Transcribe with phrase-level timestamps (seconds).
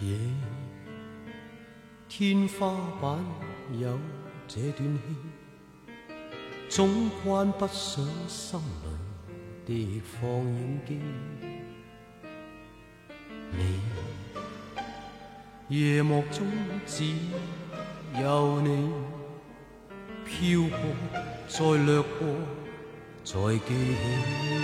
[0.00, 0.18] 夜
[2.08, 3.16] 天花板
[3.78, 3.96] 有
[4.48, 5.92] 这段戏，
[6.68, 8.58] 总关不上心
[9.66, 9.66] 里
[9.98, 10.98] 的放映机。
[13.56, 13.80] 你
[15.76, 16.44] 夜幕中
[16.86, 17.14] 只
[18.20, 18.90] 有你
[20.24, 22.28] 飘过，再掠过，
[23.22, 24.54] 再记起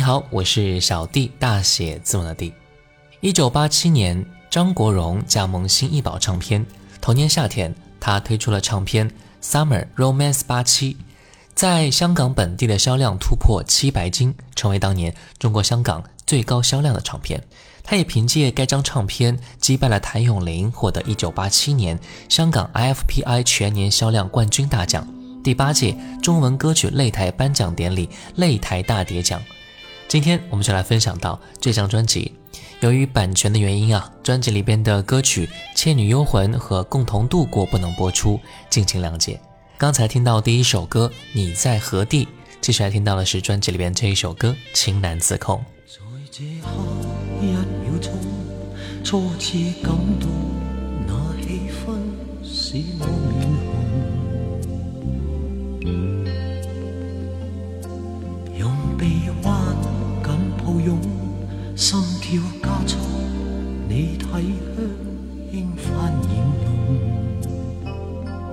[0.05, 2.53] 好，我是小 D，大写字母的 D。
[3.21, 6.63] 一九八七年，张国荣加盟新艺宝唱片，
[7.01, 9.09] 同年夏天，他推出了唱片
[9.41, 10.93] 《Summer Romance 八七》，
[11.55, 17.43] 在香港本地的销量突破七百金，成为当年中国香港最高销量的唱片。
[17.83, 21.99] 他也凭借该张唱片击败了谭咏麟，获得一九八七年
[22.29, 25.07] 香港 IFPI 全年销量冠军大奖，
[25.43, 29.41] 第八届中文歌曲擂台颁奖典礼擂台大碟奖。
[30.07, 32.33] 今天我们就来分享到这张专辑，
[32.79, 39.39] 由于版权的原因啊，专辑里边的歌曲《倩女幽魂》和《共同度过》不能播出，敬请谅解。
[39.77, 42.25] 刚才听到第一首歌《你在何地》，
[42.61, 45.63] 接下来听到的是专辑里边这一首歌《情难自控》。
[49.03, 49.53] 初次
[49.83, 49.91] 感
[50.21, 50.29] 动，
[51.05, 51.95] 那气氛
[61.77, 62.97] 心跳加速，
[63.89, 68.49] 你体香轻泛染浓。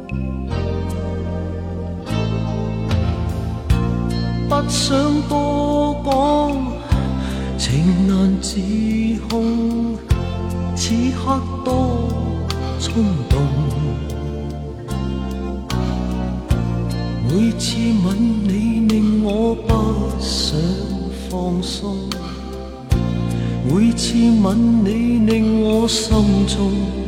[4.48, 6.66] 不想多讲，
[7.58, 8.56] 情难自
[9.30, 9.96] 控，
[10.74, 10.92] 此
[11.24, 12.08] 刻多
[12.80, 13.40] 冲动。
[17.28, 18.16] 每次吻
[18.48, 20.58] 你，令我不想
[21.30, 21.96] 放松。
[23.64, 26.16] 每次吻你，令我心
[26.48, 27.01] 中。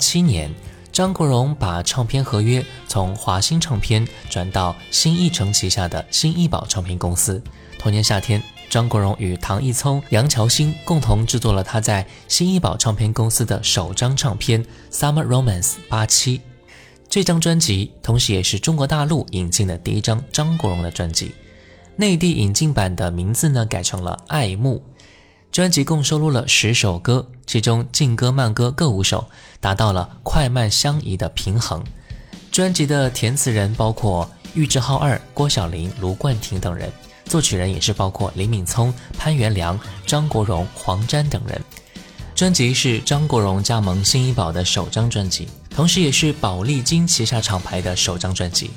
[0.04, 0.54] 七年，
[0.92, 7.42] 张国荣把唱片合约从华星唱片转到新艺城旗下的新艺宝唱片公司。
[7.80, 16.42] 同年夏天，张国荣与唐毅聪、杨乔兴共同制作了他在新艺宝唱片公司的首张唱片《Summer Romance》八七。
[17.10, 21.32] 这张专辑同时也是中国大陆引进的第一张张国荣的专辑，
[21.96, 24.84] 内地引进版的名字呢改成了《爱慕》。
[25.54, 29.30] 专辑共收录了十首歌，其中劲歌慢歌各五首，
[29.60, 31.84] 达到了快慢相宜的平衡。
[32.52, 36.92] 专辑的填词人包括玉置浩二、郭晓玲、卢冠廷等人，
[37.26, 41.62] 作曲人也是包括林敏聪、潘源良、张国荣、黄沾等人。
[42.34, 48.72] 专辑是张国荣加盟新一宝的首张专辑，同时也是宝丽金旗下厂牌的首张专辑。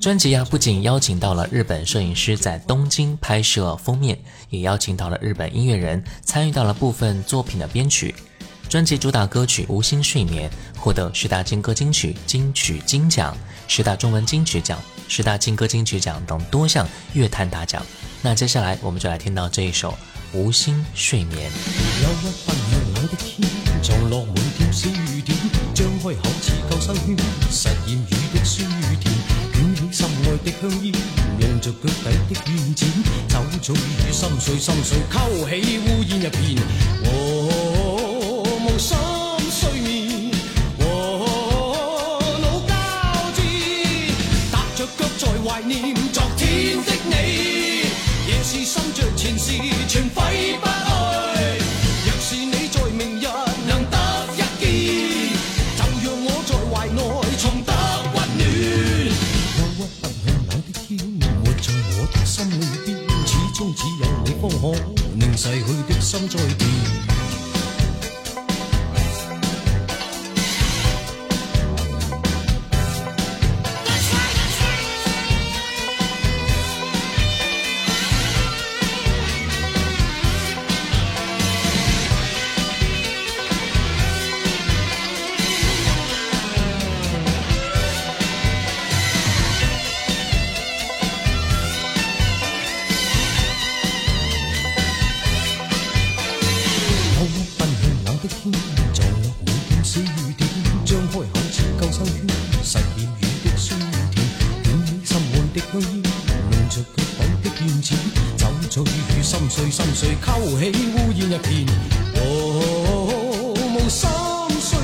[0.00, 8.14] 专辑呀，不仅邀请到了日本摄影师在东京拍摄封面，也邀请到了日本音乐人参与到了部分作品的编曲。
[8.66, 10.48] 专辑主打歌曲《无心睡眠》
[10.80, 13.36] 获得十大金歌金曲、金曲金奖、
[13.68, 17.84] 十大中文金曲奖、十大金歌金曲奖等多项乐坛大奖。
[18.22, 19.90] 那接下来我们就来听到这一首
[20.32, 21.50] 《无心睡眠》。
[30.44, 30.92] 的香烟，
[31.38, 32.88] 让着脚底的怨缠，
[33.60, 33.74] 酒醉
[34.08, 36.62] 与心碎，心碎勾起乌烟一片。
[37.04, 38.96] 和无心
[39.50, 40.32] 睡眠，
[40.78, 43.42] 和脑交战，
[44.50, 46.09] 踏着脚在怀念。
[109.60, 111.66] 碎心碎，勾起乌烟一片。
[112.14, 114.08] 哦，无心
[114.58, 114.78] 碎，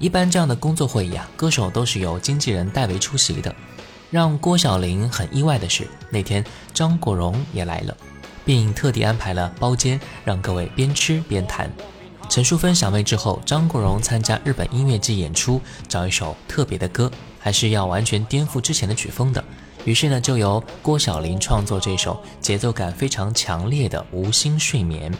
[0.00, 3.54] 一般这样的工作会议啊，歌手都是由经纪人代为出席的。
[4.10, 6.42] 让郭小林很意外的是，那天
[6.72, 7.94] 张国荣也来了，
[8.42, 11.70] 并特地安排了包间，让各位边吃边谈。
[12.30, 19.44] 陈淑芬享位之后，张国荣参加日本音乐季演出，找一首特别的歌，还是要完全颠覆之前的曲风的。
[19.84, 25.12] 于是呢，就由郭小林创作这首节奏感非常强烈的《无心睡眠》。《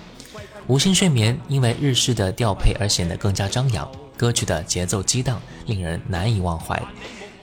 [0.67, 3.87] 无心睡眠》因为日式的调配而显得更加张扬。
[4.21, 6.79] 歌曲的节奏激荡，令人难以忘怀。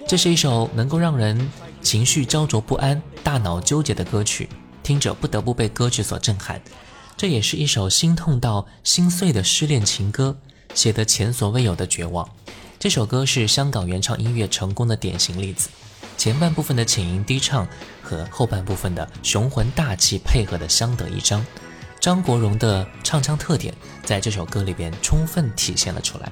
[0.08, 1.50] 这是一首能够让人
[1.82, 4.48] 情绪焦灼不安、大脑纠结的歌曲，
[4.84, 6.62] 听者不得不被歌曲所震撼。
[7.18, 10.38] 这也是一首心痛到心碎的失恋情歌，
[10.76, 12.30] 写得前所未有的绝望。
[12.78, 15.70] 这首歌是香港原创音乐成功的典型例子。
[16.16, 17.68] 前半部分的浅吟低唱
[18.04, 21.44] 和后半部分的雄浑大气配合的相得益彰，
[22.00, 26.32] 张国荣的唱腔特点在这首歌里边充分体现了出来。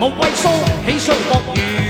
[0.00, 0.50] 无畏缩
[0.86, 1.89] 起双膊。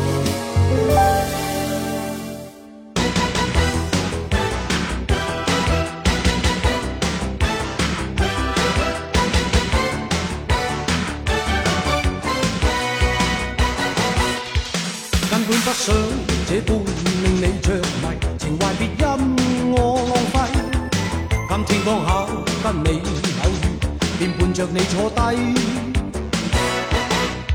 [24.73, 25.19] 你坐低，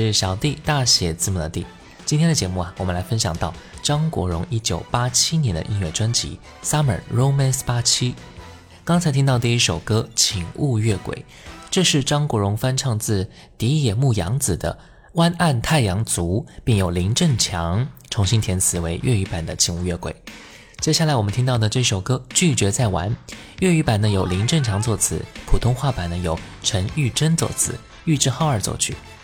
[0.01, 1.67] 是小 d 大写字母的 d。
[2.03, 3.53] 今天的节目啊，我们来分享到
[3.84, 7.86] 张国荣1987年的音乐专辑《Summer Romance 87》。
[8.84, 11.15] 刚才听到第一首歌《请勿越轨》，
[11.69, 13.29] 这是张国荣翻唱自
[13.60, 14.79] 荻野牧洋子的
[15.13, 20.12] 《湾岸太阳族》，并由林振强重新填词为粤语版的《请勿越轨》。
[20.82, 23.12] 接下来我们听到的这首歌《拒绝再玩》，
[23.60, 27.75] 粤语版呢由林振强作词，普通话版呢由陈玉珍作词，
[28.06, 28.95] 玉置浩二作曲。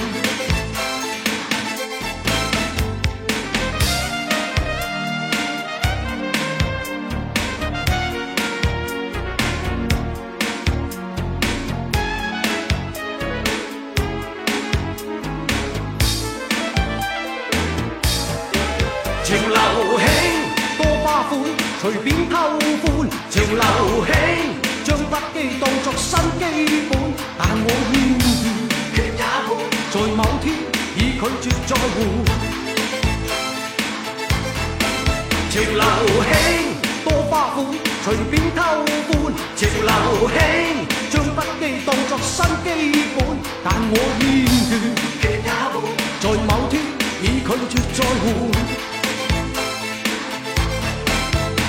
[48.00, 48.24] 在乎。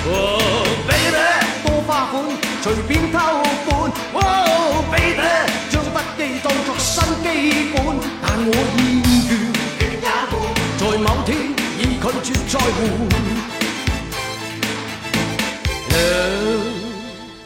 [0.09, 1.27] Oh baby，
[1.65, 2.13] 多花款，
[2.61, 3.17] 随便偷
[3.65, 3.67] 欢。
[4.13, 4.21] Oh
[4.91, 5.21] baby，
[5.69, 7.25] 将不羁当作新基
[7.73, 7.81] 本，
[8.21, 8.79] 但我厌
[9.29, 9.31] 倦，
[10.79, 11.29] 在某天
[11.79, 12.53] 已拒绝再
[16.45, 16.50] 换。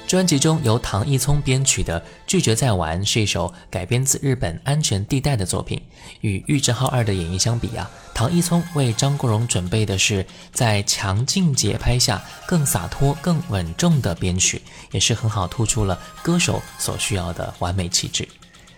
[0.07, 5.81] 专辑中由唐毅聪编曲的《拒绝再玩》是一首改编自日本《安全地带》的作品。
[6.21, 18.27] 与玉置浩二的演绎相比啊，唐毅聪为张国荣准备的是在强劲节拍下更洒脱、更稳重的编曲，也是很好突出了歌手所需要的完美气质。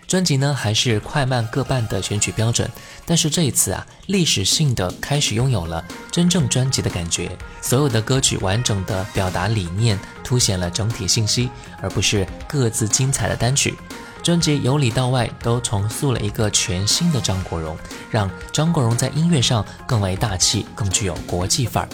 [0.08, 2.66] 专辑呢还是快慢各半的选取标准，
[3.04, 11.50] 但是这一次啊，历史性的开始拥有了真正专辑的感觉，所有的歌曲完整的表达理念，凸显了整体信息，
[11.82, 13.74] 而不是各自精彩的单曲。
[14.22, 17.76] 专辑由里到外都重塑了一个全新的张国荣，
[18.10, 21.88] 让张国荣在音乐上更为大气，更具有国际范儿。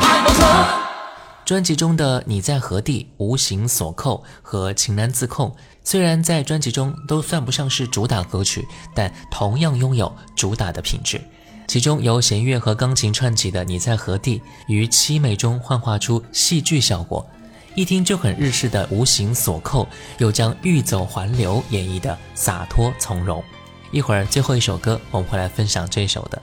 [0.01, 0.82] 太妄想。
[1.53, 5.51] 专辑中的《你在何地》、《无形锁扣》和《情难自控》，
[5.85, 11.21] 虽然在专辑中都算不上是主打歌曲，但同样拥有主打的品质。
[11.69, 17.23] 其中由弦乐和钢琴串起的《你在何地》，于凄美中幻化出戏剧效果，
[17.75, 19.85] 一听就很日式的《无形锁扣》，
[20.17, 23.45] 又将欲走还留演绎的洒脱从容。
[23.91, 26.41] 一会儿最后一首歌，我们会来分享这首的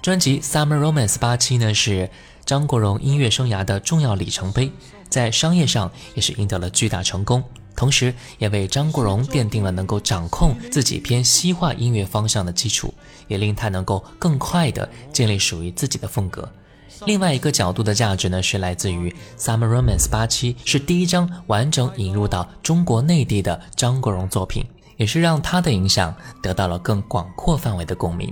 [0.00, 2.08] 专辑《Summer Romance》八七呢是。
[2.44, 4.70] 张国荣音乐生涯的重要里程碑，
[5.08, 7.42] 在商业上也是赢得了巨大成功，
[7.74, 12.92] 同时也为张国荣奠定了能够掌控自己偏西化音乐方向的基础，
[13.28, 16.46] 也令他能够更快的建立属于自己的风格。
[17.06, 24.64] 另外一个角度的价值呢，是来自于《Summer Romance》，八七是第一张完整引入到中国内地的张国荣作品，
[24.96, 28.30] 也是让他的影响得到了更广阔范围的共鸣。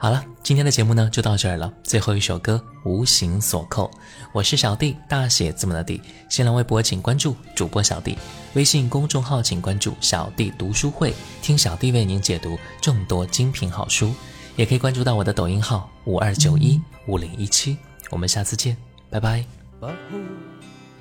[0.00, 1.70] 好了，今天的节目呢就到这儿了。
[1.82, 3.88] 最后一首歌《无形锁扣》，
[4.32, 6.00] 我是小弟，大写字母的弟。
[6.28, 8.16] 新浪微博请关注主播小弟，
[8.54, 14.14] 微信公众号请关注小弟读书会，听小弟为您解读众多精品好书。
[14.54, 17.76] 也可以关注到我的抖音号五二九一五零一七。
[18.10, 18.76] 我们下次见，
[19.10, 19.44] 拜拜。
[19.80, 19.88] 不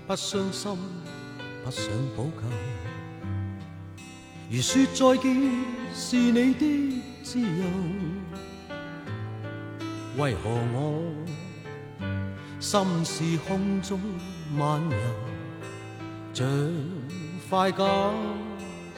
[0.08, 0.42] 不想
[4.72, 5.22] 如再
[5.94, 8.47] 是你的自由。
[10.18, 11.00] 为何我
[12.60, 14.00] 心似空中
[14.56, 14.98] 漫游，
[16.34, 16.48] 像
[17.48, 17.84] 块假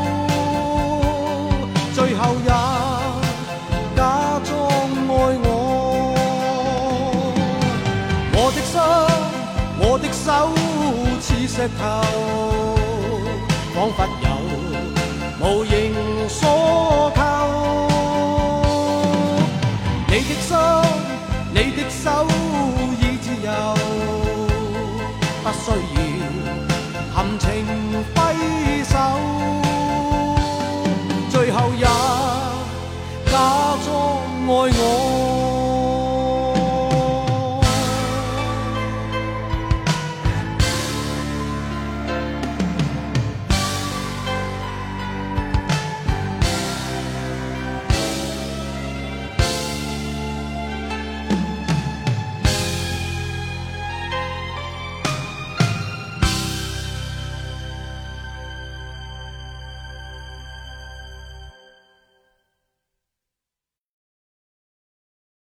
[11.68, 12.75] 街头。